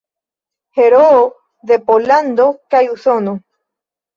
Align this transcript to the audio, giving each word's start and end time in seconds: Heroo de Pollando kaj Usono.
Heroo 0.79 1.19
de 1.73 1.77
Pollando 1.91 2.49
kaj 2.73 2.83
Usono. 2.97 3.37